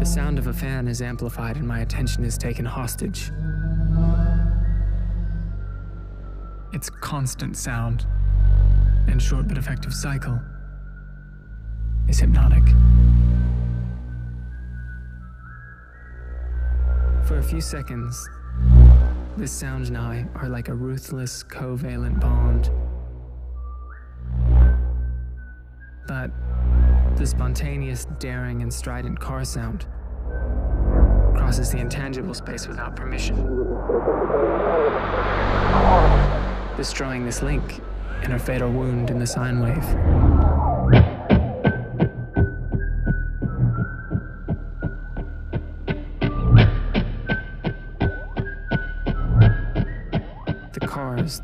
The 0.00 0.06
sound 0.06 0.38
of 0.38 0.46
a 0.46 0.52
fan 0.54 0.88
is 0.88 1.02
amplified 1.02 1.58
and 1.58 1.68
my 1.68 1.80
attention 1.80 2.24
is 2.24 2.38
taken 2.38 2.64
hostage. 2.64 3.30
Its 6.72 6.88
constant 6.88 7.54
sound 7.54 8.06
and 9.08 9.20
short 9.20 9.46
but 9.46 9.58
effective 9.58 9.92
cycle 9.92 10.40
is 12.08 12.18
hypnotic. 12.18 12.62
For 17.26 17.36
a 17.36 17.42
few 17.42 17.60
seconds, 17.60 18.26
this 19.36 19.52
sound 19.52 19.88
and 19.88 19.98
I 19.98 20.26
are 20.34 20.48
like 20.48 20.68
a 20.68 20.74
ruthless, 20.74 21.44
covalent 21.44 22.20
bond. 22.20 22.70
But 26.08 26.30
the 27.16 27.26
spontaneous, 27.26 28.06
daring, 28.18 28.62
and 28.62 28.72
strident 28.72 29.20
car 29.20 29.44
sound 29.44 29.86
crosses 31.50 31.72
the 31.72 31.78
intangible 31.78 32.32
space 32.32 32.68
without 32.68 32.94
permission, 32.94 33.34
destroying 36.76 37.24
this 37.24 37.42
link 37.42 37.80
in 38.22 38.30
a 38.30 38.38
fatal 38.38 38.70
wound 38.70 39.10
in 39.10 39.18
the 39.18 39.26
sine 39.26 39.58
wave. 39.58 39.84
The 50.72 50.86
cars, 50.86 51.42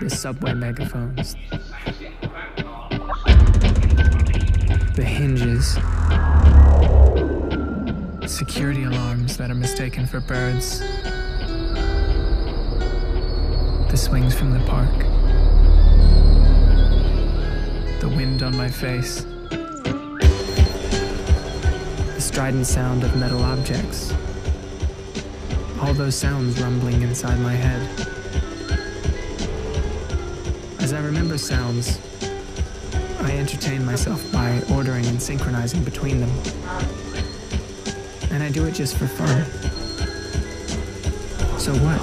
the 0.00 0.10
subway 0.10 0.54
megaphones, 0.54 1.36
the 4.96 5.04
hinges, 5.04 5.78
security 8.30 8.84
alarms 8.84 9.36
that 9.36 9.50
are 9.50 9.56
mistaken 9.56 10.06
for 10.06 10.20
birds, 10.20 10.78
the 13.90 13.96
swings 13.96 14.32
from 14.34 14.52
the 14.52 14.60
park, 14.66 14.98
the 18.00 18.08
wind 18.08 18.44
on 18.44 18.56
my 18.56 18.68
face, 18.68 19.24
the 22.14 22.20
strident 22.20 22.66
sound 22.66 23.02
of 23.02 23.16
metal 23.16 23.42
objects. 23.42 24.14
All 25.80 25.92
those 25.92 26.14
sounds 26.14 26.60
rumbling 26.60 27.02
inside 27.02 27.40
my 27.40 27.54
head. 27.54 27.82
As 30.78 30.92
I 30.92 31.00
remember 31.00 31.36
sounds, 31.36 31.98
I 33.22 33.32
entertain 33.32 33.84
myself 33.84 34.30
by 34.30 34.62
ordering 34.72 35.04
and 35.06 35.20
synchronizing 35.20 35.82
between 35.82 36.20
them. 36.20 36.30
And 38.30 38.42
I 38.42 38.50
do 38.50 38.64
it 38.66 38.74
just 38.74 38.96
for 38.96 39.06
fun. 39.06 39.44
So 41.58 41.72
what? 41.74 42.00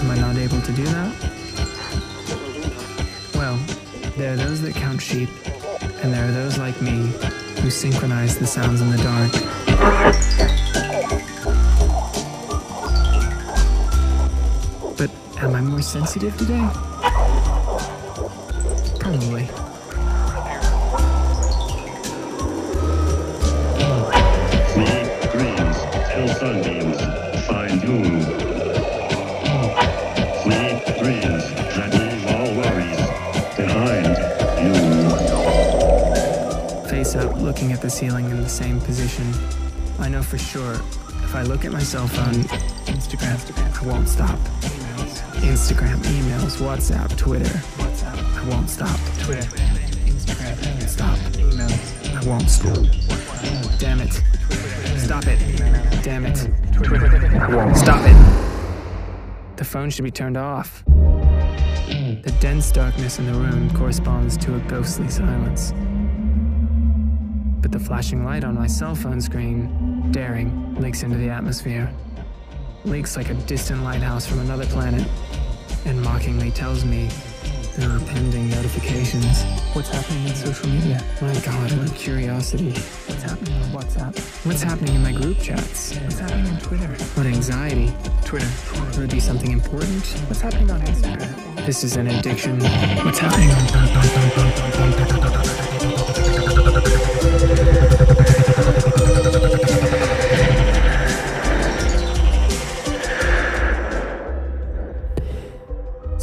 Am 0.00 0.10
I 0.10 0.16
not 0.16 0.36
able 0.36 0.60
to 0.60 0.72
do 0.72 0.84
that? 0.84 1.12
Well, 3.34 3.58
there 4.16 4.32
are 4.32 4.36
those 4.36 4.60
that 4.62 4.74
count 4.74 5.00
sheep, 5.00 5.28
and 6.02 6.12
there 6.12 6.26
are 6.26 6.32
those 6.32 6.58
like 6.58 6.80
me 6.80 7.12
who 7.60 7.70
synchronize 7.70 8.38
the 8.38 8.46
sounds 8.46 8.80
in 8.80 8.90
the 8.90 8.98
dark. 8.98 9.32
But 14.96 15.10
am 15.42 15.54
I 15.54 15.60
more 15.60 15.82
sensitive 15.82 16.36
today? 16.36 16.68
Probably. 18.98 19.48
Face 36.88 37.16
up, 37.16 37.36
looking 37.40 37.72
at 37.72 37.82
the 37.82 37.90
ceiling 37.90 38.30
in 38.30 38.42
the 38.42 38.48
same 38.48 38.80
position. 38.80 39.32
I 39.98 40.08
know 40.08 40.22
for 40.22 40.38
sure 40.38 40.74
if 40.74 41.34
I 41.34 41.42
look 41.42 41.64
at 41.64 41.72
my 41.72 41.82
cell 41.82 42.06
phone, 42.06 42.44
Instagram, 42.86 43.36
Instagram, 43.36 43.82
I 43.82 43.86
won't 43.86 44.08
stop. 44.08 44.38
Instagram, 45.42 45.98
emails, 46.02 46.56
WhatsApp, 46.58 47.16
Twitter. 47.16 47.60
I 47.78 48.48
won't 48.48 48.70
stop. 48.70 48.98
Twitter, 49.20 49.48
Instagram, 50.06 50.88
stop. 50.88 51.18
Emails, 51.36 52.14
I 52.14 52.28
won't 52.28 52.48
stop. 52.48 53.23
Damn 53.78 54.00
it. 54.00 54.12
Stop 54.98 55.26
it. 55.26 55.38
Damn 56.02 56.26
it. 56.26 56.36
Stop 57.76 58.02
it. 58.06 58.16
The 59.56 59.64
phone 59.64 59.90
should 59.90 60.04
be 60.04 60.10
turned 60.10 60.36
off. 60.36 60.82
The 60.86 62.34
dense 62.40 62.72
darkness 62.72 63.18
in 63.18 63.26
the 63.26 63.34
room 63.34 63.70
corresponds 63.76 64.36
to 64.38 64.56
a 64.56 64.58
ghostly 64.60 65.08
silence. 65.08 65.72
But 67.60 67.70
the 67.72 67.78
flashing 67.78 68.24
light 68.24 68.44
on 68.44 68.54
my 68.54 68.66
cell 68.66 68.94
phone 68.94 69.20
screen, 69.20 70.10
daring, 70.10 70.74
leaks 70.76 71.02
into 71.02 71.18
the 71.18 71.30
atmosphere. 71.30 71.92
Leaks 72.84 73.16
like 73.16 73.30
a 73.30 73.34
distant 73.34 73.82
lighthouse 73.82 74.26
from 74.26 74.40
another 74.40 74.66
planet, 74.66 75.06
and 75.86 76.02
mockingly 76.02 76.50
tells 76.50 76.84
me 76.84 77.08
there 77.76 77.90
are 77.90 77.98
pending 78.00 78.48
notifications. 78.50 79.42
What's 79.74 79.88
happening 79.88 80.28
in 80.28 80.34
social 80.34 80.68
media? 80.68 81.02
My 81.20 81.34
god, 81.40 81.72
what 81.72 81.90
a 81.90 81.94
curiosity. 81.94 82.70
What's 82.70 83.22
happening 83.22 83.54
on 83.54 83.68
WhatsApp? 83.70 84.46
What's 84.46 84.62
happening 84.62 84.94
in 84.94 85.02
my 85.02 85.12
group 85.12 85.38
chats? 85.40 85.96
What's 85.96 86.18
happening 86.20 86.46
on 86.46 86.60
Twitter? 86.60 86.86
What 87.14 87.26
anxiety? 87.26 87.92
Twitter. 88.24 88.48
Would 88.96 89.04
it 89.04 89.10
be 89.10 89.20
something 89.20 89.50
important? 89.50 90.04
What's 90.28 90.40
happening 90.40 90.70
on 90.70 90.80
Instagram? 90.82 91.66
This 91.66 91.82
is 91.82 91.96
an 91.96 92.06
addiction. 92.06 92.60
What's 93.04 93.18
happening 93.18 93.50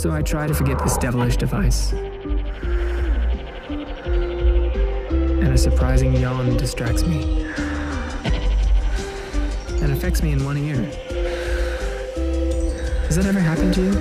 So 0.02 0.12
I 0.12 0.22
try 0.24 0.48
to 0.48 0.54
forget 0.56 0.80
this 0.80 0.98
devilish 0.98 1.38
device. 1.38 1.92
And 1.92 2.42
a 5.44 5.56
surprising 5.56 6.16
yawn 6.16 6.58
distracts 6.58 7.04
me. 7.04 7.46
And 9.80 9.92
affects 9.92 10.24
me 10.24 10.32
in 10.32 10.44
one 10.44 10.58
ear. 10.58 10.82
Has 13.06 13.16
that 13.16 13.28
ever 13.28 13.40
happened 13.40 13.76
to 13.76 13.82
you? 13.82 13.92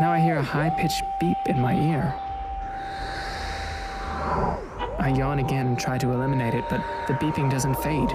Now 0.00 0.10
I 0.10 0.18
hear 0.18 0.38
a 0.38 0.42
high 0.42 0.70
pitched 0.70 1.04
beep 1.20 1.38
in 1.46 1.60
my 1.60 1.76
ear. 1.76 2.12
I 4.98 5.14
yawn 5.16 5.38
again 5.38 5.68
and 5.68 5.78
try 5.78 5.98
to 5.98 6.10
eliminate 6.10 6.54
it, 6.54 6.64
but 6.68 6.84
the 7.06 7.14
beeping 7.14 7.48
doesn't 7.48 7.76
fade. 7.76 8.10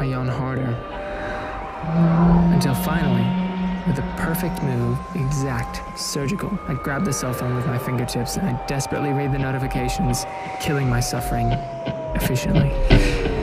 I 0.00 0.04
yawn 0.04 0.28
harder. 0.28 0.74
Until 2.54 2.74
finally, 2.74 3.22
with 3.86 3.98
a 3.98 4.14
perfect 4.16 4.62
move, 4.62 4.98
exact, 5.14 5.82
surgical, 5.98 6.58
I 6.68 6.74
grab 6.74 7.04
the 7.04 7.12
cell 7.12 7.34
phone 7.34 7.54
with 7.54 7.66
my 7.66 7.76
fingertips 7.76 8.38
and 8.38 8.48
I 8.48 8.66
desperately 8.66 9.12
read 9.12 9.30
the 9.30 9.38
notifications, 9.38 10.24
killing 10.58 10.88
my 10.88 11.00
suffering 11.00 11.48
efficiently. 12.14 13.39